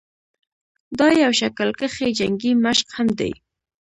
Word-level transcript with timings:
دا 0.99 1.07
يو 1.23 1.31
شکل 1.41 1.69
کښې 1.79 2.07
جنګي 2.17 2.51
مشق 2.63 2.87
هم 2.95 3.07
دے 3.19 3.31